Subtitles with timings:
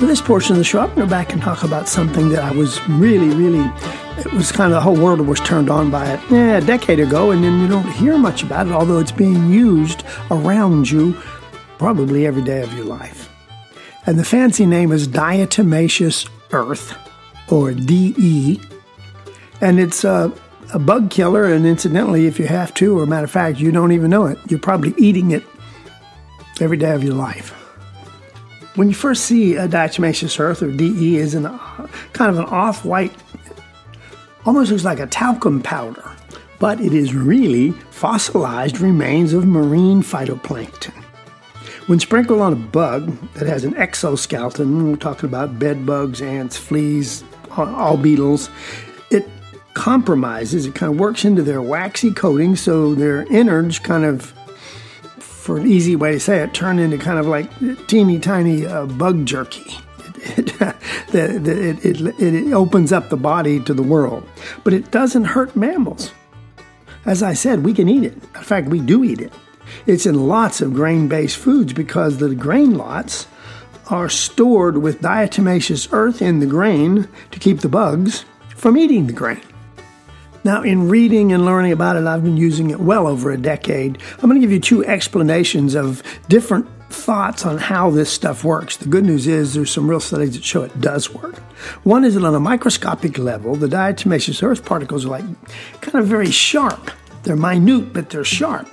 [0.00, 2.42] For this portion of the show, I'm going to back and talk about something that
[2.42, 3.70] I was really, really,
[4.16, 7.00] it was kind of the whole world was turned on by it eh, a decade
[7.00, 11.12] ago, and then you don't hear much about it, although it's being used around you
[11.76, 13.28] probably every day of your life.
[14.06, 16.96] And the fancy name is diatomaceous earth,
[17.50, 18.58] or DE,
[19.60, 20.32] and it's a,
[20.72, 23.92] a bug killer, and incidentally, if you have to, or matter of fact, you don't
[23.92, 25.44] even know it, you're probably eating it
[26.58, 27.59] every day of your life.
[28.76, 31.46] When you first see a diatomaceous earth or DE is an
[32.12, 33.12] kind of an off-white,
[34.46, 36.08] almost looks like a talcum powder,
[36.58, 40.94] but it is really fossilized remains of marine phytoplankton.
[41.88, 46.56] When sprinkled on a bug that has an exoskeleton, we're talking about bed bugs, ants,
[46.56, 47.24] fleas,
[47.56, 48.48] all beetles,
[49.10, 49.28] it
[49.74, 54.32] compromises, it kind of works into their waxy coating so their innards kind of
[55.50, 57.50] for an easy way to say it, turn into kind of like
[57.88, 59.74] teeny tiny uh, bug jerky.
[61.12, 64.28] It, it, it, it, opens up the body to the world,
[64.62, 66.12] but it doesn't hurt mammals.
[67.04, 68.12] As I said, we can eat it.
[68.12, 69.32] In fact, we do eat it.
[69.86, 73.26] It's in lots of grain based foods because the grain lots
[73.88, 79.12] are stored with diatomaceous earth in the grain to keep the bugs from eating the
[79.12, 79.42] grain.
[80.42, 83.98] Now, in reading and learning about it, I've been using it well over a decade.
[84.14, 88.78] I'm going to give you two explanations of different thoughts on how this stuff works.
[88.78, 91.36] The good news is there's some real studies that show it does work.
[91.84, 95.24] One is that on a microscopic level, the diatomaceous earth particles are like
[95.82, 96.90] kind of very sharp.
[97.22, 98.66] They're minute, but they're sharp.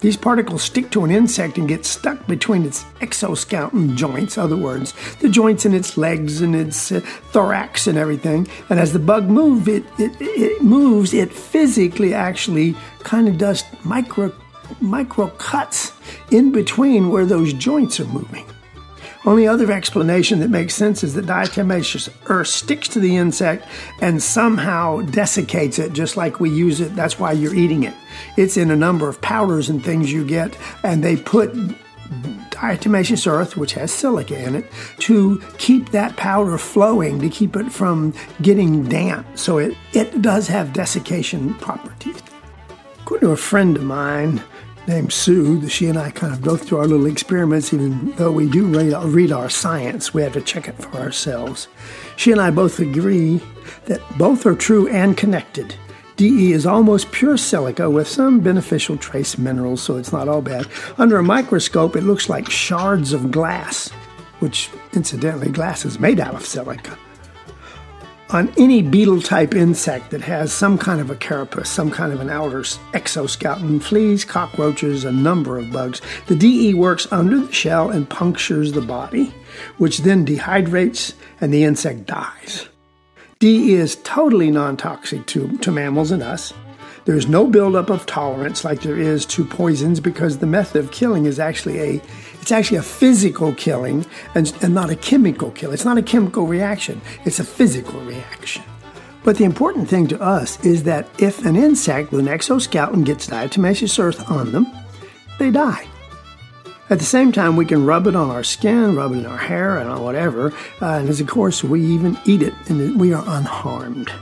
[0.00, 4.94] These particles stick to an insect and get stuck between its exoskeleton joints, other words,
[5.20, 7.00] the joints in its legs and its uh,
[7.32, 8.48] thorax and everything.
[8.70, 13.62] And as the bug moves, it, it, it moves, it physically actually kind of does
[13.84, 14.32] micro,
[14.80, 15.92] micro cuts
[16.30, 18.46] in between where those joints are moving.
[19.26, 23.66] Only other explanation that makes sense is that diatomaceous earth sticks to the insect
[24.00, 26.96] and somehow desiccates it just like we use it.
[26.96, 27.94] That's why you're eating it.
[28.38, 31.52] It's in a number of powders and things you get, and they put
[32.50, 34.64] diatomaceous earth, which has silica in it,
[34.98, 39.26] to keep that powder flowing, to keep it from getting damp.
[39.34, 42.22] So it, it does have desiccation properties.
[43.00, 44.42] According to a friend of mine,
[44.90, 45.68] named Sue.
[45.68, 48.92] She and I kind of go through our little experiments, even though we do read,
[49.04, 51.68] read our science, we have to check it for ourselves.
[52.16, 53.40] She and I both agree
[53.86, 55.76] that both are true and connected.
[56.16, 60.66] DE is almost pure silica with some beneficial trace minerals, so it's not all bad.
[60.98, 63.90] Under a microscope, it looks like shards of glass,
[64.40, 66.98] which incidentally, glass is made out of silica
[68.32, 72.20] on any beetle type insect that has some kind of a carapace, some kind of
[72.20, 72.64] an outer
[72.94, 78.72] exoskeleton, fleas, cockroaches, a number of bugs, the DE works under the shell and punctures
[78.72, 79.34] the body,
[79.78, 82.68] which then dehydrates and the insect dies.
[83.40, 86.52] DE is totally non toxic to, to mammals and us.
[87.10, 91.26] There's no buildup of tolerance like there is to poisons because the method of killing
[91.26, 92.02] is actually a
[92.40, 94.06] it's actually a physical killing
[94.36, 95.72] and, and not a chemical kill.
[95.72, 98.62] It's not a chemical reaction, it's a physical reaction.
[99.24, 103.26] But the important thing to us is that if an insect with an exoskeleton gets
[103.26, 104.68] diatomaceous earth on them,
[105.40, 105.88] they die.
[106.90, 109.36] At the same time, we can rub it on our skin, rub it in our
[109.36, 110.52] hair, and on whatever.
[110.80, 114.12] Uh, and as of course, we even eat it, and we are unharmed.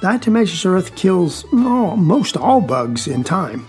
[0.00, 3.66] Diatomaceous earth kills oh, most all bugs in time.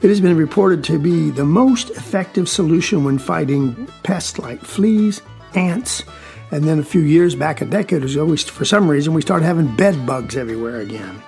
[0.00, 5.22] It has been reported to be the most effective solution when fighting pests like fleas,
[5.56, 6.04] ants,
[6.52, 9.74] and then a few years back, a decade we, for some reason, we started having
[9.74, 11.20] bed bugs everywhere again.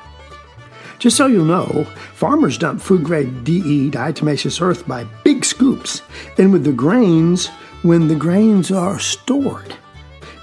[1.01, 1.85] Just so you'll know,
[2.15, 6.03] farmers dump food grade DE, diatomaceous earth, by big scoops
[6.37, 7.49] in with the grains
[7.83, 9.75] when the grains are stored.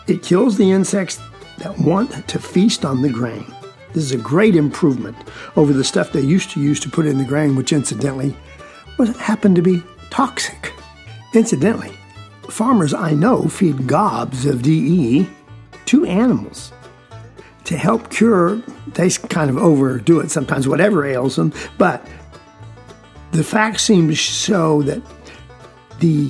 [0.08, 1.22] It kills the insects
[1.60, 3.55] that want to feast on the grain.
[3.96, 5.16] This is a great improvement
[5.56, 8.36] over the stuff they used to use to put in the grain, which incidentally
[8.98, 10.74] was happened to be toxic.
[11.34, 11.98] Incidentally,
[12.50, 15.30] farmers I know feed gobs of DE
[15.86, 16.74] to animals
[17.64, 18.58] to help cure.
[18.88, 22.06] They kind of overdo it sometimes, whatever ails them, but
[23.32, 25.02] the facts seem to show that
[26.02, 26.30] the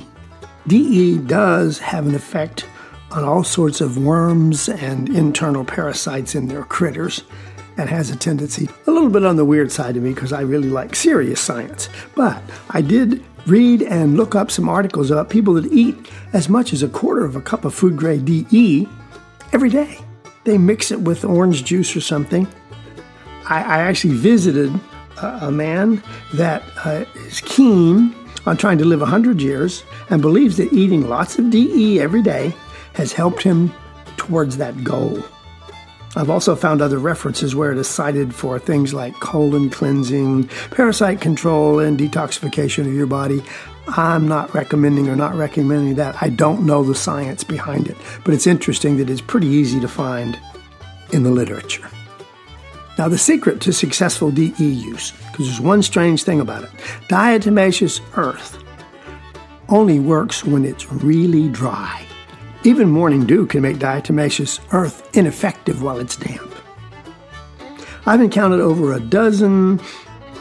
[0.67, 2.67] DE does have an effect
[3.09, 7.23] on all sorts of worms and internal parasites in their critters
[7.77, 10.41] and has a tendency a little bit on the weird side of me because I
[10.41, 11.89] really like serious science.
[12.15, 15.95] But I did read and look up some articles about people that eat
[16.33, 18.87] as much as a quarter of a cup of food grade DE
[19.53, 19.99] every day.
[20.43, 22.47] They mix it with orange juice or something.
[23.47, 24.73] I, I actually visited
[25.21, 26.01] a, a man
[26.33, 31.37] that uh, is keen on trying to live 100 years and believes that eating lots
[31.39, 32.53] of DE every day
[32.93, 33.73] has helped him
[34.17, 35.23] towards that goal.
[36.15, 41.19] I've also found other references where it is cited for things like colon cleansing, parasite
[41.19, 43.43] control, and detoxification of your body.
[43.87, 46.15] I'm not recommending or not recommending that.
[46.21, 49.87] I don't know the science behind it, but it's interesting that it's pretty easy to
[49.87, 50.39] find
[51.11, 51.87] in the literature.
[52.97, 56.69] Now, the secret to successful DE use, because there's one strange thing about it
[57.09, 58.63] diatomaceous earth
[59.67, 62.05] only works when it's really dry.
[62.65, 66.51] Even morning dew can make diatomaceous earth ineffective while it's damp.
[68.07, 69.79] I've encountered over a dozen,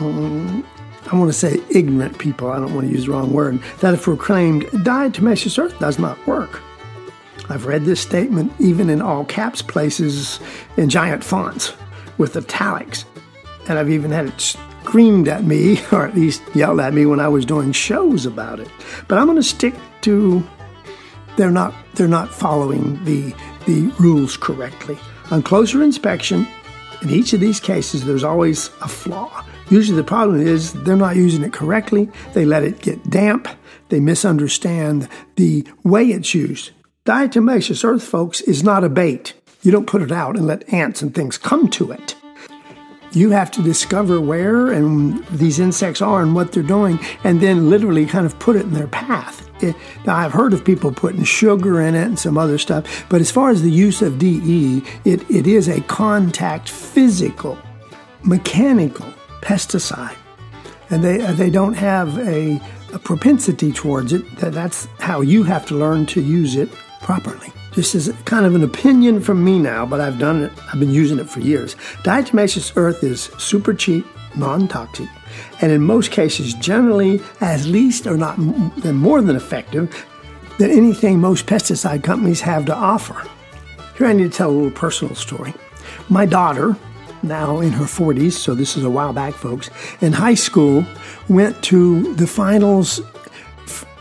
[0.00, 0.66] um,
[1.12, 3.90] I want to say ignorant people, I don't want to use the wrong word, that
[3.90, 6.62] have proclaimed diatomaceous earth does not work.
[7.50, 10.40] I've read this statement even in all caps places
[10.78, 11.74] in giant fonts
[12.16, 13.04] with italics,
[13.68, 17.20] and I've even had it screamed at me, or at least yelled at me when
[17.20, 18.68] I was doing shows about it.
[19.08, 20.42] But I'm going to stick to
[21.36, 23.34] they're not they're not following the
[23.66, 24.98] the rules correctly.
[25.30, 26.46] On closer inspection,
[27.02, 29.44] in each of these cases, there's always a flaw.
[29.70, 32.10] Usually, the problem is they're not using it correctly.
[32.34, 33.48] They let it get damp.
[33.88, 36.72] They misunderstand the way it's used.
[37.04, 39.34] Diatomaceous earth, folks, is not a bait.
[39.62, 42.14] You don't put it out and let ants and things come to it.
[43.12, 47.70] You have to discover where and these insects are and what they're doing, and then
[47.70, 49.43] literally kind of put it in their path.
[50.06, 53.30] Now, I've heard of people putting sugar in it and some other stuff, but as
[53.30, 57.56] far as the use of DE, it, it is a contact physical,
[58.22, 59.06] mechanical
[59.40, 60.16] pesticide.
[60.90, 62.60] And they, uh, they don't have a,
[62.92, 64.24] a propensity towards it.
[64.36, 66.70] That's how you have to learn to use it
[67.00, 67.52] properly.
[67.74, 70.92] This is kind of an opinion from me now, but I've done it, I've been
[70.92, 71.74] using it for years.
[72.04, 75.08] Diatomaceous earth is super cheap, non toxic,
[75.60, 80.06] and in most cases, generally as least or not more than effective
[80.58, 83.28] than anything most pesticide companies have to offer.
[83.96, 85.54] Here I need to tell a little personal story.
[86.08, 86.76] My daughter,
[87.22, 89.70] now in her 40s, so this is a while back, folks,
[90.00, 90.84] in high school,
[91.28, 93.00] went to the finals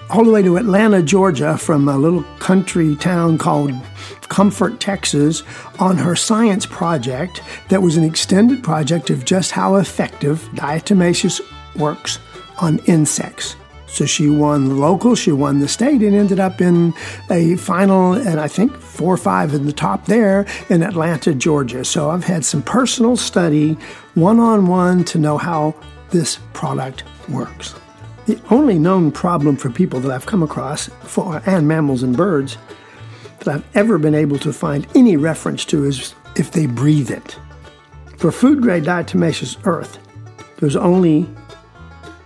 [0.09, 3.71] all the way to Atlanta, Georgia, from a little country town called
[4.33, 5.44] Comfort, Texas,
[5.77, 11.39] on her science project that was an extended project of just how effective diatomaceous
[11.75, 12.18] works
[12.59, 13.56] on insects.
[13.85, 16.95] So she won local, she won the state, and ended up in
[17.30, 21.86] a final, and I think four or five in the top there in Atlanta, Georgia.
[21.86, 23.77] So I've had some personal study,
[24.15, 25.75] one on one, to know how
[26.09, 27.75] this product works.
[28.25, 32.57] The only known problem for people that I've come across, for, and mammals and birds,
[33.43, 37.37] that I've ever been able to find any reference to is if they breathe it.
[38.17, 39.99] For food grade diatomaceous earth,
[40.57, 41.27] there's only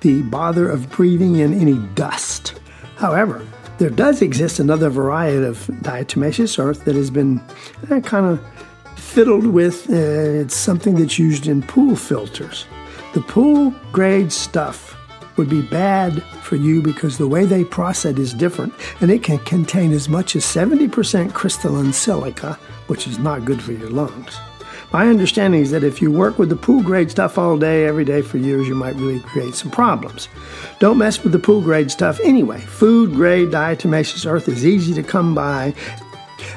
[0.01, 2.59] the bother of breathing in any dust.
[2.97, 3.45] However,
[3.77, 7.41] there does exist another variety of diatomaceous earth that has been
[7.89, 9.89] eh, kind of fiddled with.
[9.89, 12.65] Uh, it's something that's used in pool filters.
[13.13, 14.96] The pool grade stuff
[15.37, 19.23] would be bad for you because the way they process it is different and it
[19.23, 22.53] can contain as much as 70% crystalline silica,
[22.87, 24.37] which is not good for your lungs.
[24.93, 28.05] My understanding is that if you work with the pool grade stuff all day, every
[28.05, 30.29] day for years, you might really create some problems.
[30.79, 32.61] Don't mess with the pool grade stuff anyway.
[32.61, 35.73] Food grade diatomaceous earth is easy to come by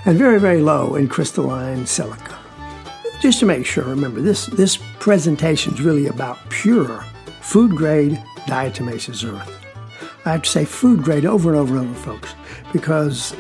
[0.05, 2.39] and very, very low in crystalline silica.
[3.21, 7.05] Just to make sure, remember this, this presentation is really about pure
[7.41, 9.57] food grade diatomaceous earth.
[10.25, 12.35] I have to say food grade over and over and over, folks,
[12.73, 13.35] because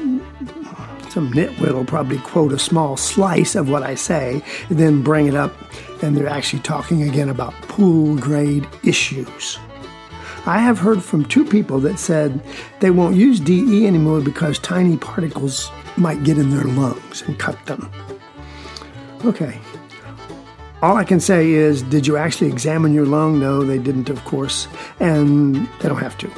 [1.11, 5.26] some nitwit will probably quote a small slice of what I say and then bring
[5.26, 5.54] it up,
[6.02, 9.59] and they're actually talking again about pool grade issues.
[10.47, 12.40] I have heard from two people that said
[12.80, 17.62] they won't use DE anymore because tiny particles might get in their lungs and cut
[17.66, 17.90] them.
[19.25, 19.61] Okay,
[20.82, 23.38] all I can say is, did you actually examine your lung?
[23.38, 24.66] No, they didn't, of course,
[24.99, 26.30] and they don't have to.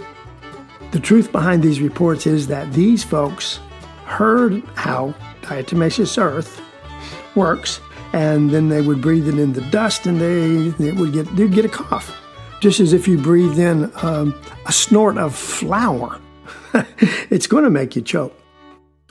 [0.91, 3.61] The truth behind these reports is that these folks
[4.05, 6.61] heard how diatomaceous earth
[7.35, 7.81] works,
[8.13, 11.53] and then they would breathe it in the dust, and they, they would get they'd
[11.53, 12.15] get a cough,
[12.61, 16.21] just as if you breathe in um, a snort of flour.
[17.31, 18.37] it's going to make you choke.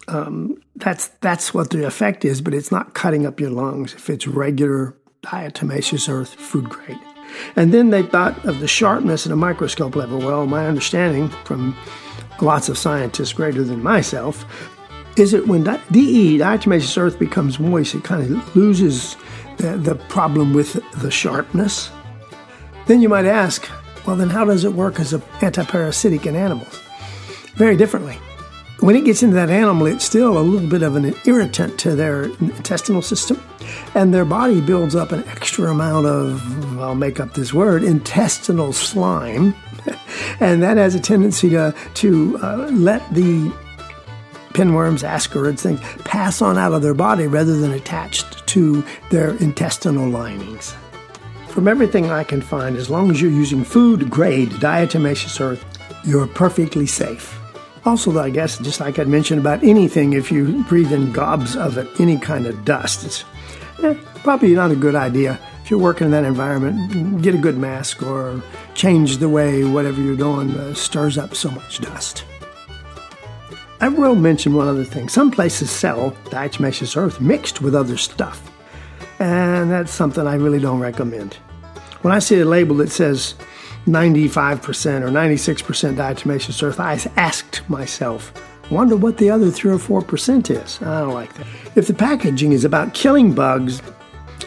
[0.08, 4.10] Um, that's that's what the effect is, but it's not cutting up your lungs if
[4.10, 7.00] it's regular diatomaceous earth food grade.
[7.56, 10.20] And then they thought of the sharpness at a microscope level.
[10.20, 11.76] Well, my understanding from
[12.42, 14.46] lots of scientists greater than myself
[15.18, 19.16] is that when DE, diatomaceous earth, becomes moist, it kind of loses
[19.58, 21.92] the, the problem with the sharpness.
[22.88, 23.70] Then you might ask,
[24.06, 26.82] well, then how does it work as an antiparasitic in animals?
[27.56, 28.18] Very differently.
[28.82, 31.96] When it gets into that animal, it's still a little bit of an irritant to
[31.96, 33.42] their intestinal system,
[33.94, 38.74] and their body builds up an extra amount of, I'll make up this word, intestinal
[38.74, 39.56] slime,
[40.40, 43.54] and that has a tendency to to uh, let the
[44.54, 50.10] pinworms, ascarids, things pass on out of their body rather than attached to their intestinal
[50.10, 50.76] linings.
[51.50, 55.64] From everything I can find, as long as you're using food grade diatomaceous earth,
[56.04, 57.41] you're perfectly safe.
[57.84, 61.78] Also, I guess, just like I'd mentioned about anything, if you breathe in gobs of
[61.78, 63.26] it, any kind of dust, it's
[63.84, 65.40] eh, probably not a good idea.
[65.64, 68.44] If you're working in that environment, get a good mask or
[68.76, 72.24] change the way whatever you're doing uh, stirs up so much dust.
[73.80, 75.10] I will mention one other thing.
[75.10, 78.52] Some places sell diatomaceous earth mixed with other stuff,
[79.18, 81.34] and that's something I really don't recommend.
[82.04, 83.34] When I see a label that says
[83.88, 88.32] 95% or 96% diatomaceous earth, I asked myself,
[88.70, 90.82] wonder what the other 3 or 4% is.
[90.82, 91.48] I don't like that.
[91.76, 93.82] If the packaging is about killing bugs,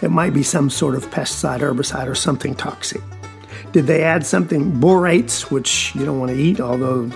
[0.02, 3.02] it might be some sort of pesticide, herbicide, or something toxic.
[3.72, 7.10] Did they add something, borates, which you don't want to eat, although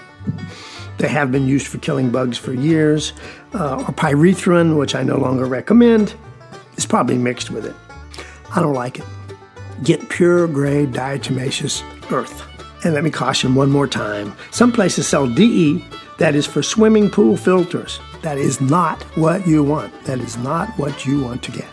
[0.98, 3.12] they have been used for killing bugs for years,
[3.54, 6.14] uh, or pyrethrin, which I no longer recommend,
[6.76, 7.74] is probably mixed with it.
[8.50, 9.04] I don't like it.
[9.84, 12.44] Get pure grade diatomaceous earth.
[12.84, 15.84] And let me caution one more time some places sell DE
[16.18, 18.00] that is for swimming pool filters.
[18.22, 20.04] That is not what you want.
[20.04, 21.68] That is not what you want to get.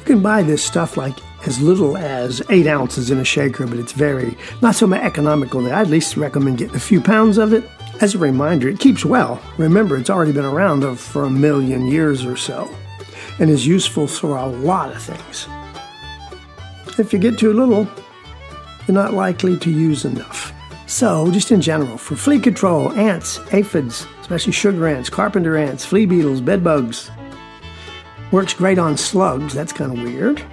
[0.00, 1.14] You can buy this stuff like
[1.46, 5.62] as little as eight ounces in a shaker, but it's very not so economical.
[5.62, 7.64] That I at least recommend getting a few pounds of it.
[8.00, 9.40] As a reminder, it keeps well.
[9.56, 12.68] Remember, it's already been around for a million years or so
[13.38, 15.46] and is useful for a lot of things.
[16.98, 17.88] If you get too little,
[18.86, 20.52] you're not likely to use enough.
[20.86, 26.06] So, just in general, for flea control, ants, aphids, especially sugar ants, carpenter ants, flea
[26.06, 27.10] beetles, bed bugs,
[28.30, 29.52] works great on slugs.
[29.52, 30.44] That's kind of weird.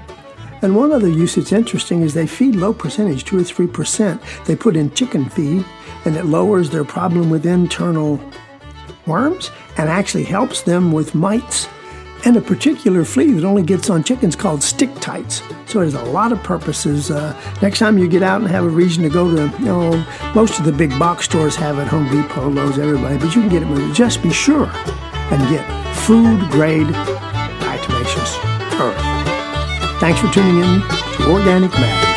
[0.63, 4.45] And one other use that's interesting is they feed low percentage, 2 or 3%.
[4.45, 5.65] They put in chicken feed,
[6.05, 8.19] and it lowers their problem with internal
[9.05, 11.67] worms and actually helps them with mites
[12.25, 15.41] and a particular flea that only gets on chickens called stick tights.
[15.65, 17.11] So it has a lot of purposes.
[17.11, 20.05] Uh, next time you get out and have a reason to go to, you know,
[20.33, 23.49] most of the big box stores have at Home Depot, Lowe's, everybody, but you can
[23.49, 24.69] get it with Just be sure
[25.31, 25.65] and get
[25.95, 28.37] food grade diatomaceous
[28.79, 29.99] earth.
[29.99, 32.12] Thanks for tuning in to Organic Matter.